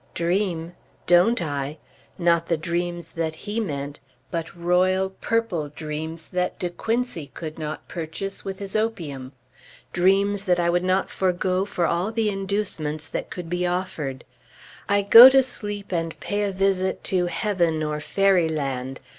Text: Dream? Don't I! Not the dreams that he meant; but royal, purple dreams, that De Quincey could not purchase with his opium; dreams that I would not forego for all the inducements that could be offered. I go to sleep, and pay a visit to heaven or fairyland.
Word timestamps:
Dream? 0.15 0.73
Don't 1.05 1.43
I! 1.43 1.77
Not 2.17 2.47
the 2.47 2.57
dreams 2.57 3.11
that 3.11 3.35
he 3.35 3.59
meant; 3.59 3.99
but 4.31 4.55
royal, 4.57 5.11
purple 5.21 5.69
dreams, 5.69 6.29
that 6.29 6.57
De 6.57 6.71
Quincey 6.71 7.29
could 7.35 7.59
not 7.59 7.87
purchase 7.87 8.43
with 8.43 8.57
his 8.57 8.75
opium; 8.75 9.31
dreams 9.93 10.45
that 10.45 10.59
I 10.59 10.71
would 10.71 10.83
not 10.83 11.11
forego 11.11 11.65
for 11.65 11.85
all 11.85 12.11
the 12.11 12.31
inducements 12.31 13.07
that 13.09 13.29
could 13.29 13.47
be 13.47 13.67
offered. 13.67 14.23
I 14.89 15.03
go 15.03 15.29
to 15.29 15.43
sleep, 15.43 15.91
and 15.93 16.19
pay 16.19 16.45
a 16.45 16.51
visit 16.51 17.03
to 17.03 17.27
heaven 17.27 17.83
or 17.83 17.99
fairyland. 17.99 19.01